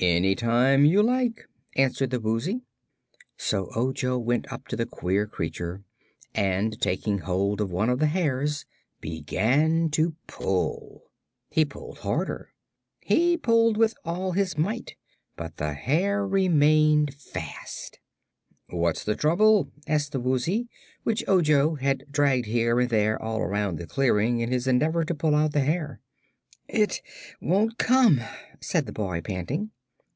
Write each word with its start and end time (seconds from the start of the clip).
"Any 0.00 0.36
time 0.36 0.84
you 0.84 1.02
like," 1.02 1.48
answered 1.74 2.10
the 2.10 2.20
Woozy. 2.20 2.62
So 3.36 3.68
Ojo 3.74 4.16
went 4.16 4.52
up 4.52 4.68
to 4.68 4.76
the 4.76 4.86
queer 4.86 5.26
creature 5.26 5.82
and 6.36 6.80
taking 6.80 7.18
hold 7.18 7.60
of 7.60 7.72
one 7.72 7.90
of 7.90 7.98
the 7.98 8.06
hairs 8.06 8.64
began 9.00 9.90
to 9.90 10.14
pull. 10.28 11.10
He 11.50 11.64
pulled 11.64 11.98
harder. 11.98 12.54
He 13.00 13.36
pulled 13.36 13.76
with 13.76 13.96
all 14.04 14.30
his 14.30 14.56
might; 14.56 14.94
but 15.34 15.56
the 15.56 15.72
hair 15.74 16.24
remained 16.24 17.12
fast. 17.12 17.98
"What's 18.68 19.02
the 19.02 19.16
trouble?" 19.16 19.68
asked 19.88 20.12
the 20.12 20.20
Woozy, 20.20 20.68
which 21.02 21.24
Ojo 21.26 21.74
had 21.74 22.04
dragged 22.08 22.46
here 22.46 22.78
and 22.78 22.88
there 22.88 23.20
all 23.20 23.40
around 23.40 23.78
the 23.78 23.86
clearing 23.88 24.38
in 24.38 24.52
his 24.52 24.68
endeavor 24.68 25.02
to 25.02 25.14
pull 25.16 25.34
out 25.34 25.50
the 25.54 25.58
hair. 25.60 25.98
"It 26.68 27.02
won't 27.40 27.78
come," 27.78 28.20
said 28.60 28.86
the 28.86 28.92
boy, 28.92 29.22
panting. 29.22 29.72